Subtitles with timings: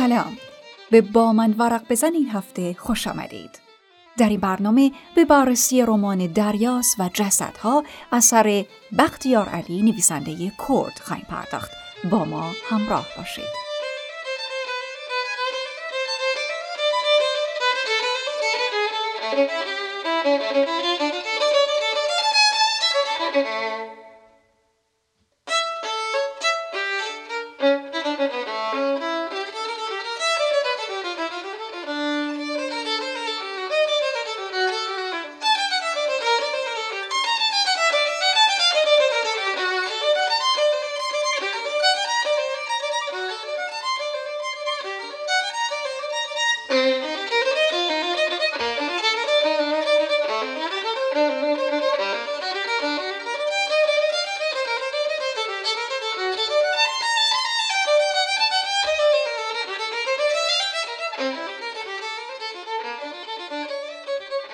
[0.00, 0.36] سلام.
[0.90, 3.60] به با من ورق بزن این هفته خوش آمدید.
[4.18, 8.64] در این برنامه به بررسی رمان دریاس و جسدها اثر
[8.98, 11.70] بختیار علی نویسنده کرد خواهیم پرداخت.
[12.10, 13.69] با ما همراه باشید.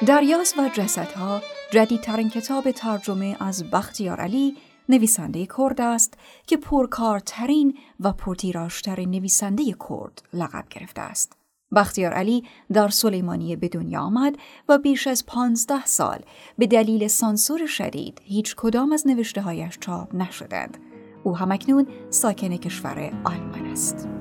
[0.06, 4.56] دریاس و جسدها جدیدترین کتاب ترجمه از بختیار علی
[4.88, 6.14] نویسنده کرد است
[6.46, 11.32] که پرکارترین و پرتیراشترین نویسنده کرد لقب گرفته است.
[11.76, 14.36] بختیار علی در سلیمانیه به دنیا آمد
[14.68, 16.18] و بیش از پانزده سال
[16.58, 20.78] به دلیل سانسور شدید هیچ کدام از نوشته هایش چاپ نشدند.
[21.25, 24.16] او همکنون ساکن کشور آلمان است.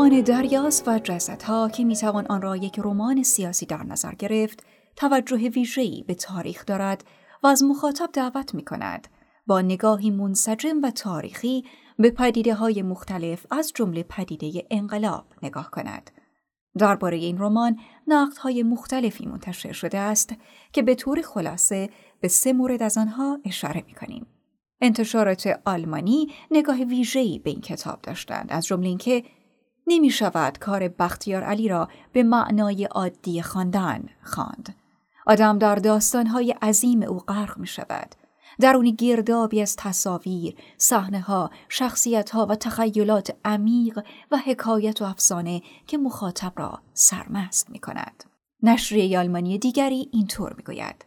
[0.00, 4.62] رمان دریاس و جسدها که می‌توان آن را یک رمان سیاسی در نظر گرفت
[4.96, 7.04] توجه ویژه‌ای به تاریخ دارد
[7.42, 9.08] و از مخاطب دعوت می کند
[9.46, 11.64] با نگاهی منسجم و تاریخی
[11.98, 16.10] به پدیده های مختلف از جمله پدیده انقلاب نگاه کند.
[16.78, 17.76] درباره این رمان
[18.42, 20.34] های مختلفی منتشر شده است
[20.72, 21.90] که به طور خلاصه
[22.20, 24.26] به سه مورد از آنها اشاره می کنیم.
[24.80, 29.24] انتشارات آلمانی نگاه ویژه‌ای به این کتاب داشتند از جمله اینکه
[29.86, 34.76] نمی شود کار بختیار علی را به معنای عادی خواندن خواند.
[35.26, 38.14] آدم در داستانهای عظیم او غرق می شود.
[38.60, 43.98] درونی گردابی از تصاویر، صحنه ها، شخصیت ها و تخیلات عمیق
[44.30, 48.24] و حکایت و افسانه که مخاطب را سرمست می کند.
[48.62, 51.04] نشریه آلمانی دیگری اینطور می گوید.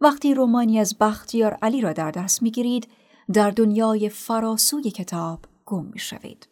[0.00, 2.88] وقتی رومانی از بختیار علی را در دست می گیرید،
[3.32, 6.48] در دنیای فراسوی کتاب گم می شوید.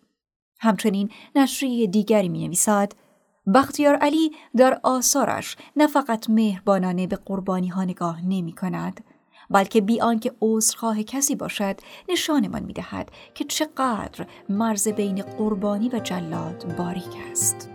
[0.61, 2.93] همچنین نشریه دیگری می نویسد
[3.55, 9.05] بختیار علی در آثارش نه فقط مهربانانه به قربانی ها نگاه نمی کند
[9.51, 15.99] بلکه بی آنکه عذرخواه کسی باشد نشانمان می دهد که چقدر مرز بین قربانی و
[15.99, 17.71] جلاد باریک است.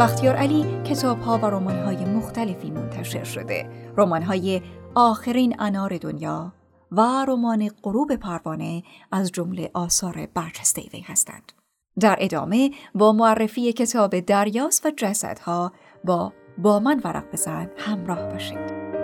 [0.00, 3.70] بختیار علی کتاب ها و رمان های مختلفی منتشر شده.
[3.96, 4.62] رمان های
[4.94, 6.52] آخرین انار دنیا
[6.92, 11.52] و رمان غروب پروانه از جمله آثار برجسته وی هستند.
[12.00, 15.72] در ادامه با معرفی کتاب دریاس و جسدها
[16.04, 18.97] با با من ورق بزن همراه باشید.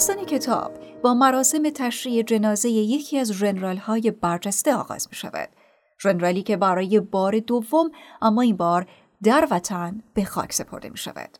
[0.00, 5.48] داستان کتاب با مراسم تشریع جنازه یکی از ژنرال های برجسته آغاز می شود.
[6.02, 7.90] ژنرالی که برای بار دوم
[8.22, 8.86] اما این بار
[9.22, 11.38] در وطن به خاک سپرده می شود.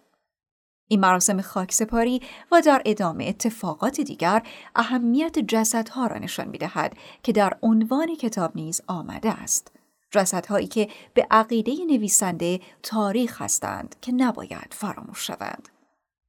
[0.88, 2.20] این مراسم خاکسپاری
[2.52, 4.42] و در ادامه اتفاقات دیگر
[4.76, 6.92] اهمیت جسدها را نشان می دهد
[7.22, 9.72] که در عنوان کتاب نیز آمده است.
[10.10, 15.68] جسدهایی که به عقیده نویسنده تاریخ هستند که نباید فراموش شوند.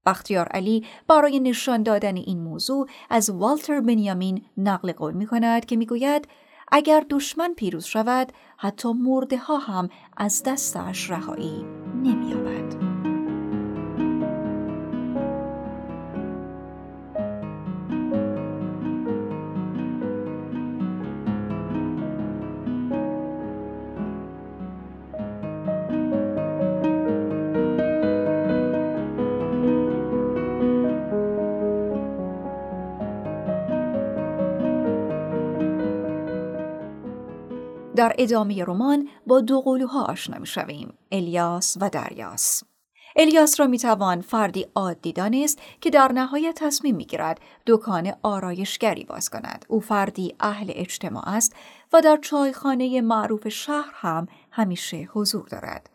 [0.06, 5.76] بختیار علی برای نشان دادن این موضوع از والتر بنیامین نقل قول می کند که
[5.76, 6.28] می گوید
[6.72, 11.66] اگر دشمن پیروز شود حتی مرده ها هم از دستش رهایی
[12.04, 12.61] نمییابد.
[38.02, 40.94] در ادامه رمان با دو قلوها آشنا می شویم.
[41.12, 42.64] الیاس و دریاس.
[43.16, 49.04] الیاس را می توان فردی عادی دانست که در نهایت تصمیم می گیرد دکان آرایشگری
[49.04, 49.66] باز کند.
[49.68, 51.56] او فردی اهل اجتماع است
[51.94, 55.90] و در چایخانه معروف شهر هم همیشه حضور دارد.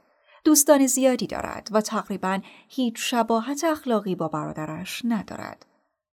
[0.44, 5.66] دوستان زیادی دارد و تقریبا هیچ شباهت اخلاقی با برادرش ندارد.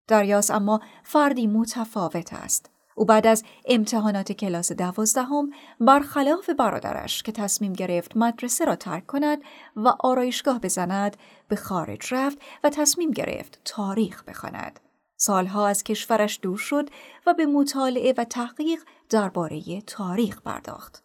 [0.07, 2.73] دریاس اما فردی متفاوت است.
[2.95, 5.50] او بعد از امتحانات کلاس دوازدهم
[5.80, 9.42] برخلاف برادرش که تصمیم گرفت مدرسه را ترک کند
[9.75, 11.18] و آرایشگاه بزند
[11.48, 14.80] به خارج رفت و تصمیم گرفت تاریخ بخواند.
[15.18, 16.90] سالها از کشورش دور شد
[17.28, 21.04] و به مطالعه و تحقیق درباره تاریخ پرداخت.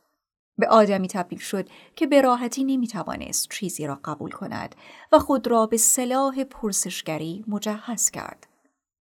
[0.58, 4.75] به آدمی تبدیل شد که به راحتی نمی‌توانست چیزی را قبول کند
[5.12, 8.46] و خود را به سلاح پرسشگری مجهز کرد.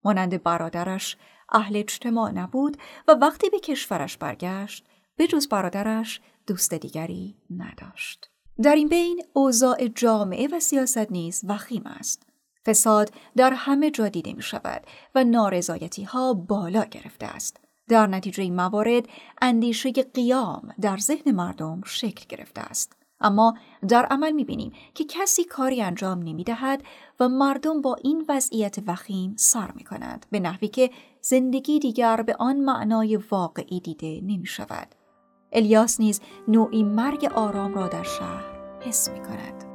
[0.03, 1.17] مانند برادرش
[1.51, 2.77] اهل اجتماع نبود
[3.07, 4.85] و وقتی به کشورش برگشت
[5.17, 8.29] به جز برادرش دوست دیگری نداشت.
[8.63, 12.27] در این بین اوضاع جامعه و سیاست نیز وخیم است.
[12.65, 14.83] فساد در همه جا دیده می شود
[15.15, 17.59] و نارضایتی ها بالا گرفته است.
[17.87, 19.07] در نتیجه این موارد
[19.41, 22.95] اندیشه قیام در ذهن مردم شکل گرفته است.
[23.19, 23.57] اما
[23.87, 26.83] در عمل می‌بینیم که کسی کاری انجام نمی‌دهد
[27.19, 30.89] و مردم با این وضعیت وخیم سر می کنند به نحوی که
[31.27, 34.87] زندگی دیگر به آن معنای واقعی دیده نمی شود.
[35.51, 38.43] الیاس نیز نوعی مرگ آرام را در شهر
[38.81, 39.74] حس می کند.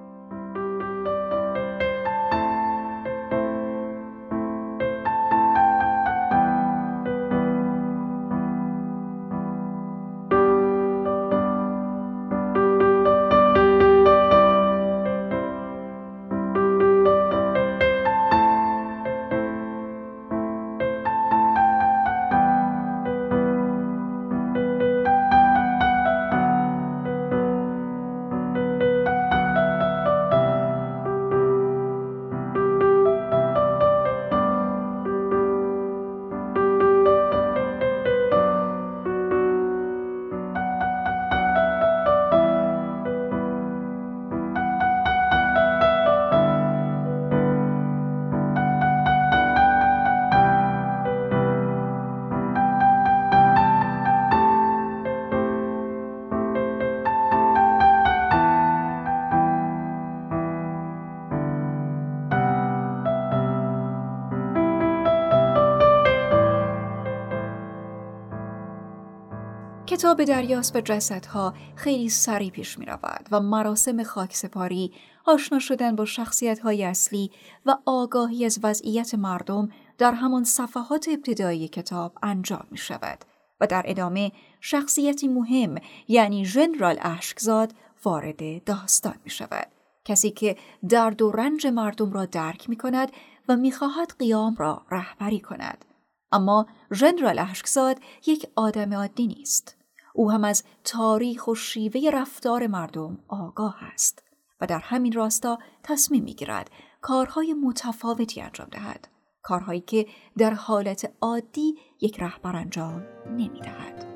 [70.00, 74.92] کتاب دریاس به جسدها خیلی سریع پیش می رود و مراسم خاکسپاری
[75.26, 77.30] آشنا شدن با شخصیت های اصلی
[77.66, 83.19] و آگاهی از وضعیت مردم در همان صفحات ابتدایی کتاب انجام می شود
[83.61, 85.75] و در ادامه شخصیتی مهم
[86.09, 89.69] یعنی ژنرال اشکزاد وارد داستان می شود.
[90.04, 90.57] کسی که
[90.88, 93.12] درد و رنج مردم را درک می کند
[93.49, 95.85] و می خواهد قیام را رهبری کند.
[96.33, 99.80] اما ژنرال اشکزاد یک آدم عادی نیست.
[100.14, 104.23] او هم از تاریخ و شیوه رفتار مردم آگاه است
[104.61, 109.09] و در همین راستا تصمیم می‌گیرد کارهای متفاوتی انجام دهد
[109.43, 110.07] کارهایی که
[110.38, 114.10] در حالت عادی یک رهبر انجام نمی‌دهد.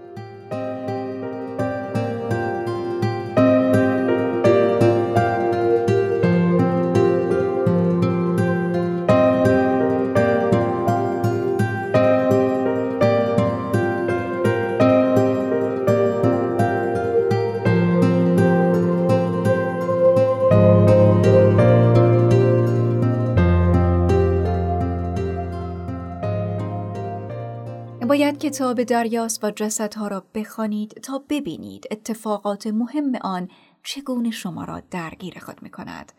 [28.38, 33.48] کتاب دریاس و جسدها را بخوانید تا ببینید اتفاقات مهم آن
[33.82, 36.12] چگونه شما را درگیر خود می کند.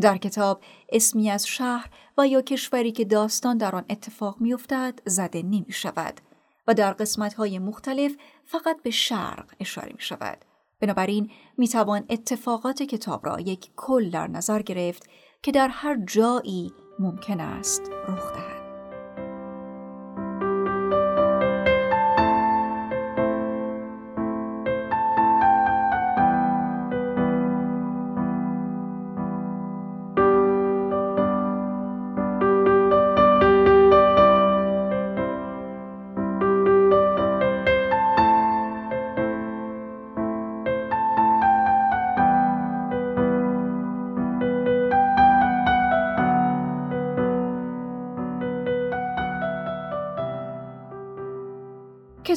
[0.00, 5.42] در کتاب اسمی از شهر و یا کشوری که داستان در آن اتفاق میافتد زده
[5.42, 6.20] نمی شود
[6.66, 10.44] و در قسمت های مختلف فقط به شرق اشاره می شود.
[10.80, 15.08] بنابراین می توان اتفاقات کتاب را یک کل در نظر گرفت
[15.42, 18.57] که در هر جایی ممکن است رخ دهد.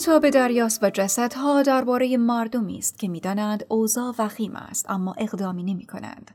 [0.02, 5.86] کتاب دریاست و جسدها درباره مردمی است که می‌دانند اوضاع وخیم است اما اقدامی نمی
[5.86, 6.32] کنند.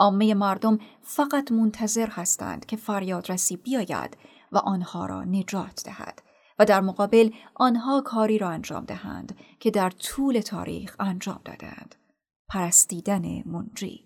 [0.00, 4.16] عامه مردم فقط منتظر هستند که فریادرسی بیاید
[4.52, 6.22] و آنها را نجات دهد
[6.58, 11.94] و در مقابل آنها کاری را انجام دهند که در طول تاریخ انجام دادند.
[12.48, 14.04] پرستیدن منجی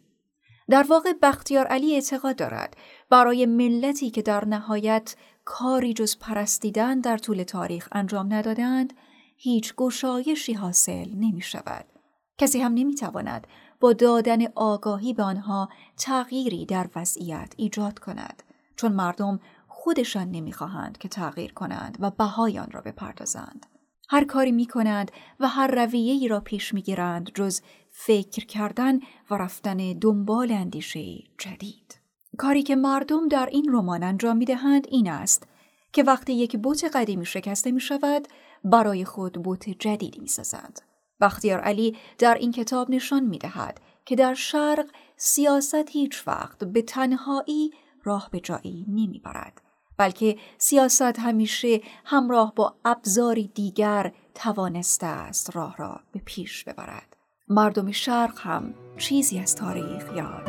[0.71, 2.77] در واقع بختیار علی اعتقاد دارد
[3.11, 5.17] برای ملتی که در نهایت
[5.51, 8.93] کاری جز پرستیدن در طول تاریخ انجام ندادند
[9.37, 11.85] هیچ گشایشی حاصل نمی شود.
[12.39, 13.47] کسی هم نمی تواند
[13.81, 18.43] با دادن آگاهی به آنها تغییری در وضعیت ایجاد کند
[18.77, 23.67] چون مردم خودشان نمی‌خواهند که تغییر کنند و بهای آن را بپردازند.
[24.09, 28.99] هر کاری می کنند و هر رویه‌ای را پیش می گیرند جز فکر کردن
[29.31, 32.08] و رفتن دنبال اندیشه جدید.
[32.39, 35.49] کاری که مردم در این رمان انجام می دهند این است
[35.93, 38.29] که وقتی یک بوت قدیمی شکسته می شود
[38.65, 40.81] برای خود بوت جدیدی می سازند.
[41.21, 46.83] بختیار علی در این کتاب نشان می دهد که در شرق سیاست هیچ وقت به
[46.83, 47.71] تنهایی
[48.05, 49.61] راه به جایی نمی برد.
[49.97, 57.17] بلکه سیاست همیشه همراه با ابزاری دیگر توانسته است راه را به پیش ببرد.
[57.49, 60.49] مردم شرق هم چیزی از تاریخ یاد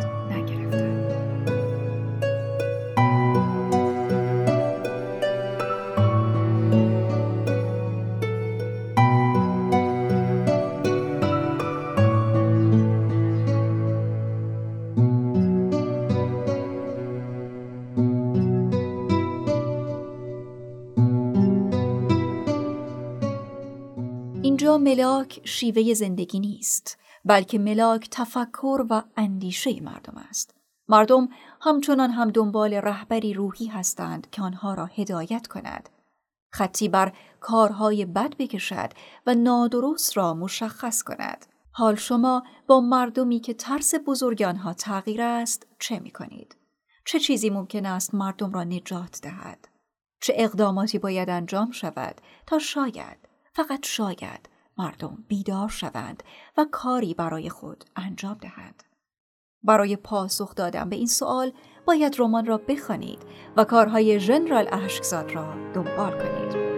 [24.67, 24.99] نگرفتند.
[24.99, 30.55] ملاک شیوه زندگی نیست بلکه ملاک تفکر و اندیشه مردم است
[30.87, 31.29] مردم
[31.61, 35.89] همچنان هم دنبال رهبری روحی هستند که آنها را هدایت کند
[36.51, 38.89] خطی بر کارهای بد بکشد
[39.25, 45.67] و نادرست را مشخص کند حال شما با مردمی که ترس بزرگ آنها تغییر است
[45.79, 46.55] چه می کنید؟
[47.05, 49.67] چه چیزی ممکن است مردم را نجات دهد؟
[50.21, 56.23] چه اقداماتی باید انجام شود تا شاید فقط شاید مردم بیدار شوند
[56.57, 58.83] و کاری برای خود انجام دهند.
[59.63, 61.51] برای پاسخ دادن به این سوال
[61.85, 63.19] باید رمان را بخوانید
[63.57, 66.68] و کارهای ژنرال اشکزاد را دنبال کنید.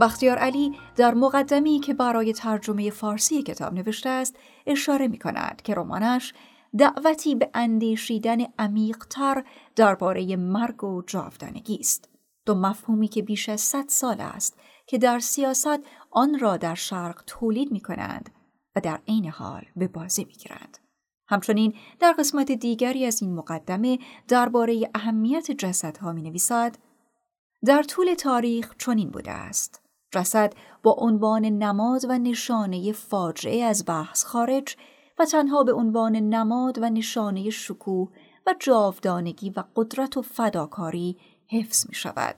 [0.00, 4.36] بختیار علی در مقدمی که برای ترجمه فارسی کتاب نوشته است
[4.66, 6.34] اشاره می کند که رمانش
[6.78, 9.44] دعوتی به اندیشیدن عمیقتر
[9.76, 12.08] درباره مرگ و جاودانگی است
[12.46, 17.22] دو مفهومی که بیش از صد سال است که در سیاست آن را در شرق
[17.26, 18.30] تولید می کنند
[18.76, 20.78] و در عین حال به بازی می گیرند.
[21.28, 23.98] همچنین در قسمت دیگری از این مقدمه
[24.28, 26.78] درباره اهمیت جسدها می نویسد
[27.64, 29.85] در طول تاریخ چنین بوده است
[30.16, 34.76] جسد با عنوان نماد و نشانه فاجعه از بحث خارج
[35.18, 38.08] و تنها به عنوان نماد و نشانه شکوه
[38.46, 41.16] و جاودانگی و قدرت و فداکاری
[41.48, 42.34] حفظ می شود.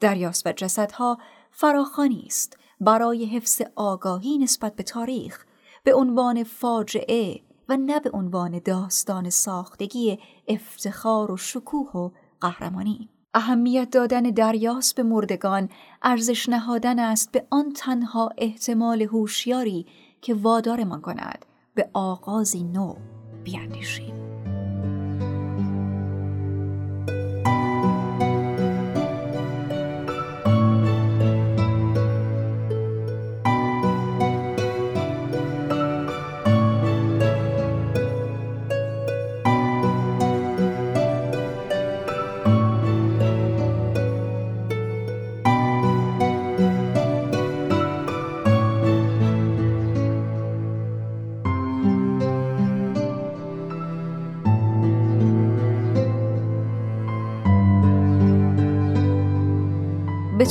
[0.00, 1.18] دریاست و جسدها
[1.50, 5.44] فراخانی است برای حفظ آگاهی نسبت به تاریخ
[5.84, 10.18] به عنوان فاجعه و نه به عنوان داستان ساختگی
[10.48, 15.68] افتخار و شکوه و قهرمانی اهمیت دادن دریاس به مردگان.
[16.02, 19.86] ارزش نهادن است به آن تنها احتمال هوشیاری
[20.22, 21.44] که وادارمان کند.
[21.74, 22.94] به آغازی نو
[23.44, 24.25] بیاندیشیم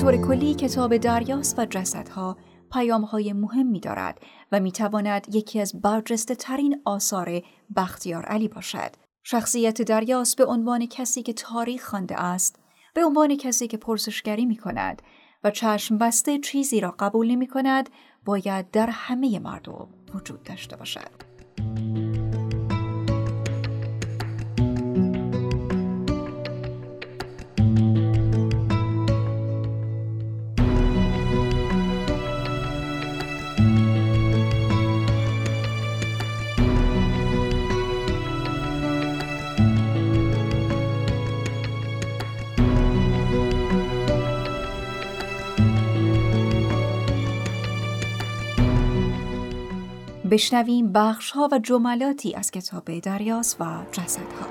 [0.05, 2.38] طور کلی کتاب دریاست و جسدها
[2.74, 4.19] پیامهای مهمی دارد
[4.51, 7.41] و می تواند یکی از برجسته ترین آثار
[7.75, 8.91] بختیار علی باشد.
[9.24, 12.59] شخصیت دریاس به عنوان کسی که تاریخ خوانده است،
[12.93, 15.01] به عنوان کسی که پرسشگری می کند
[15.43, 17.89] و چشم بسته چیزی را قبول نمی کند،
[18.25, 21.12] باید در همه مردم وجود داشته باشد.
[50.36, 54.48] بشنویم بخش ها و جملاتی از کتاب دریاس و جسدها.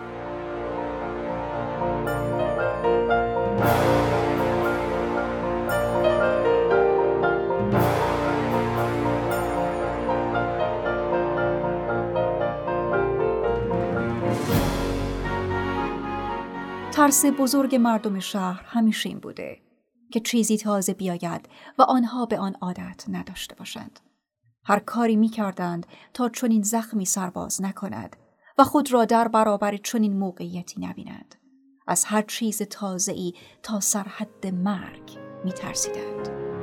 [16.92, 19.58] ترس بزرگ مردم شهر همیشه این بوده
[20.12, 24.00] که چیزی تازه بیاید و آنها به آن عادت نداشته باشند.
[24.64, 28.16] هر کاری می کردند تا چنین زخمی سرباز نکند
[28.58, 31.34] و خود را در برابر چنین موقعیتی نبیند.
[31.86, 36.53] از هر چیز تازه‌ای تا سرحد مرگ می ترسیدند.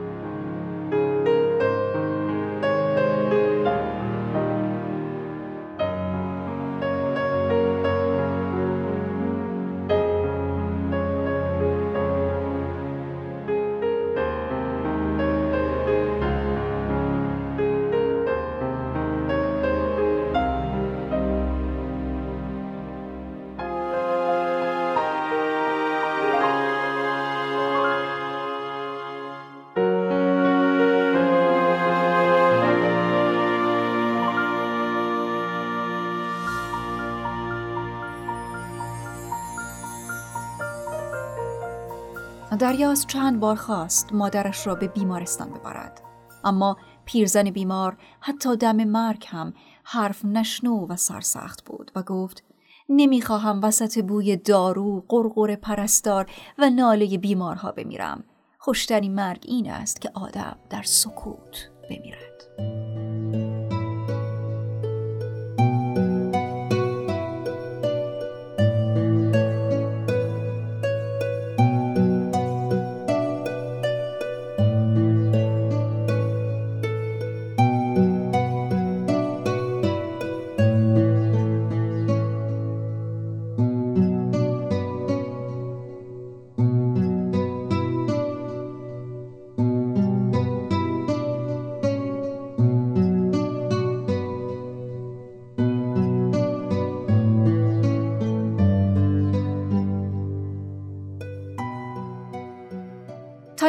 [42.62, 46.02] دریاس چند بار خواست مادرش را به بیمارستان ببرد
[46.44, 52.44] اما پیرزن بیمار حتی دم مرگ هم حرف نشنو و سرسخت بود و گفت
[52.90, 56.26] نمی‌خواهم وسط بوی دارو، قرقر پرستار
[56.58, 58.24] و ناله بیمارها بمیرم.
[58.58, 62.31] خوشترین مرگ این است که آدم در سکوت بمیرد.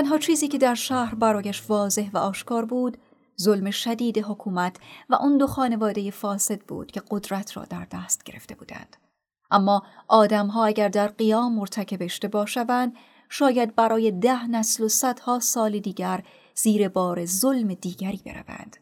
[0.03, 2.99] تنها چیزی که در شهر برایش واضح و آشکار بود
[3.41, 4.77] ظلم شدید حکومت
[5.11, 8.97] و آن دو خانواده فاسد بود که قدرت را در دست گرفته بودند.
[9.51, 12.97] اما آدمها اگر در قیام مرتکب اشتباه شوند
[13.29, 16.23] شاید برای ده نسل و صدها سال دیگر
[16.55, 18.77] زیر بار ظلم دیگری بروند.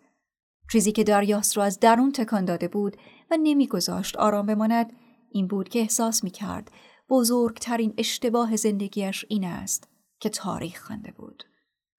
[0.73, 2.97] چیزی که دریاس را از درون تکان داده بود
[3.31, 4.93] و نمیگذاشت آرام بماند
[5.31, 6.71] این بود که احساس می کرد
[7.11, 9.90] بزرگترین اشتباه زندگیش این است
[10.21, 11.45] که تاریخ خوانده بود.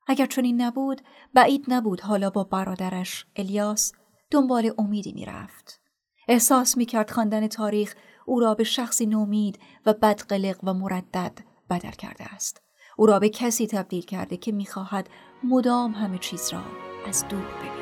[0.08, 1.02] اگر چنین نبود
[1.34, 3.94] بعید نبود حالا با برادرش الیاس
[4.32, 5.82] دنبال امیدی می‌رفت.
[6.28, 12.34] احساس می‌کرد خواندن تاریخ او را به شخصی نومید و بدقلق و مردد بدل کرده
[12.34, 12.62] است.
[12.98, 15.10] او را به کسی تبدیل کرده که می‌خواهد
[15.44, 16.64] مدام همه چیز را
[17.08, 17.81] از دور ببیند.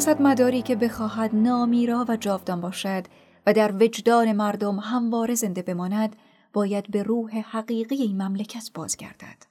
[0.00, 3.04] سیاست مداری که بخواهد نامیرا و جاودان باشد
[3.46, 6.16] و در وجدان مردم همواره زنده بماند
[6.52, 9.46] باید به روح حقیقی این مملکت بازگردد.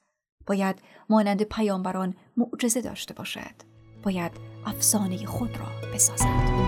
[0.46, 3.56] باید مانند پیامبران معجزه داشته باشد.
[4.04, 4.32] باید
[4.66, 6.67] افسانه خود را بسازد.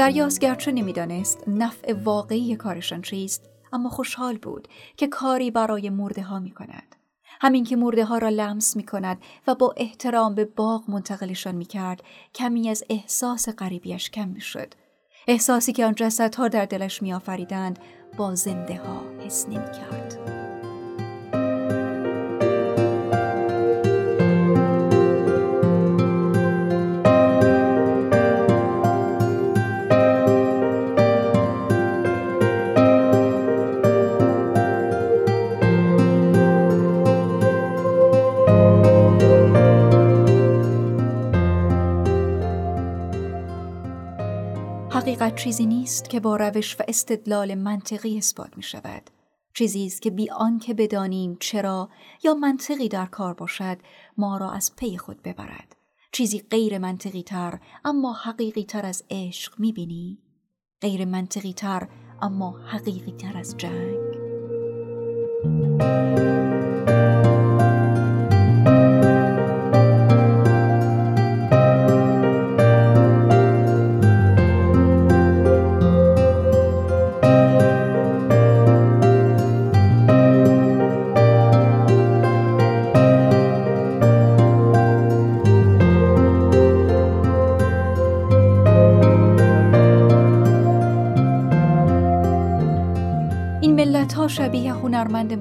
[0.00, 6.38] دریاس گرچه نمی‌دانست نفع واقعی کارشان چیست اما خوشحال بود که کاری برای مرده ها
[6.38, 6.96] می کند.
[7.40, 11.64] همین که مرده ها را لمس می کند و با احترام به باغ منتقلشان می
[11.64, 12.02] کرد
[12.34, 14.74] کمی از احساس غریبیش کم می شد.
[15.28, 17.78] احساسی که آن جسدها در دلش می آفریدند
[18.16, 20.39] با زنده ها حس نمی کرد.
[45.20, 49.10] حقیقت چیزی نیست که با روش و استدلال منطقی اثبات می شود.
[49.54, 51.88] چیزی است که بی آنکه بدانیم چرا
[52.24, 53.78] یا منطقی در کار باشد
[54.16, 55.76] ما را از پی خود ببرد.
[56.12, 60.18] چیزی غیر منطقی تر اما حقیقی تر از عشق می بینی؟
[60.80, 61.88] غیر منطقی تر
[62.22, 63.96] اما حقیقی تر از جنگ؟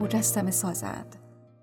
[0.09, 1.15] مجسم سازد.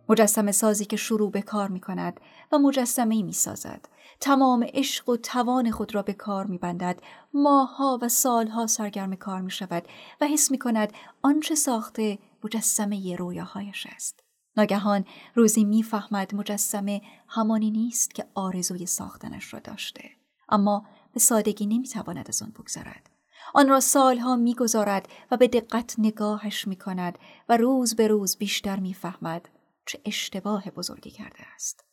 [0.09, 2.21] مجسم سازی که شروع به کار می کند
[2.53, 3.89] و مجسمه می سازد.
[4.21, 7.01] تمام عشق و توان خود را به کار می بندد.
[7.35, 9.83] ماها و سالها سرگرم کار می شود
[10.21, 14.21] و حس می کند آنچه ساخته مجسمه رویاهایش است.
[14.57, 15.05] ناگهان
[15.35, 20.11] روزی می‌فهمد مجسمه همانی نیست که آرزوی ساختنش را داشته.
[20.49, 23.11] اما به سادگی نمی‌تواند از آن بگذرد.
[23.57, 28.81] آن را سالها می‌گذارد و به دقت نگاهش می کند و روز به روز بیشتر
[28.81, 29.49] می‌فهمد
[29.87, 31.85] چه اشتباه بزرگی کرده است.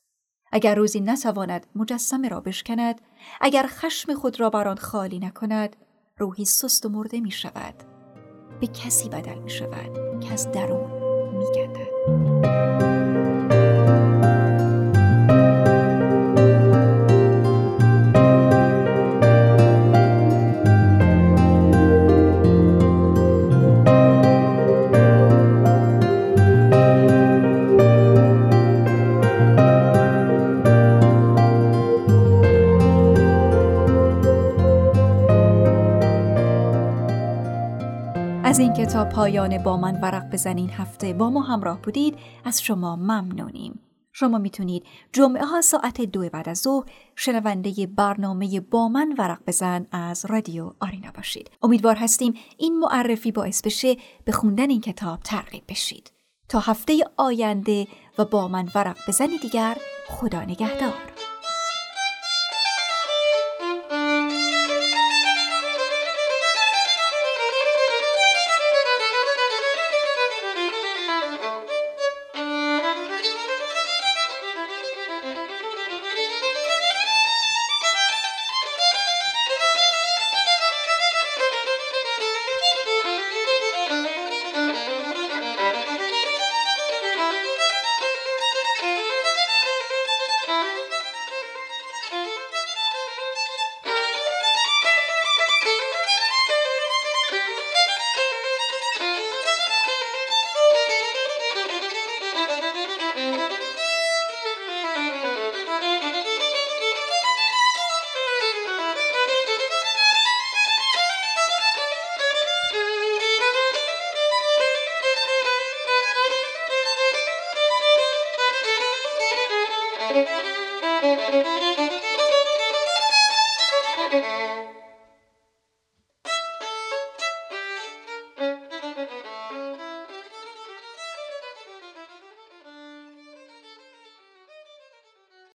[0.51, 3.01] اگر روزی نتواند مجسمه را بشکند،
[3.41, 5.75] اگر خشم خود را بر آن خالی نکند،
[6.17, 7.83] روحی سست و مرده می شود.
[8.61, 10.91] به کسی بدل می شود که از درون
[11.37, 12.72] می
[38.53, 42.95] از اینکه تا پایان با من ورق بزنین هفته با ما همراه بودید از شما
[42.95, 43.79] ممنونیم.
[44.11, 46.85] شما می‌تونید جمعه ها ساعت دو بعد از ظهر
[47.15, 51.51] شنونده برنامه با من ورق بزن از رادیو آرینا باشید.
[51.61, 56.11] امیدوار هستیم این معرفی باعث بشه به خوندن این کتاب ترغیب بشید.
[56.49, 57.87] تا هفته آینده
[58.17, 59.77] و با من ورق بزنی دیگر
[60.09, 60.93] خدا نگهدار.